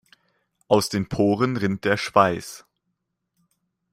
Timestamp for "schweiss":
1.95-2.65